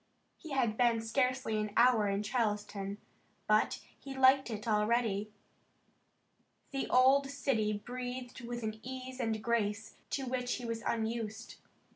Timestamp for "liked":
4.17-4.49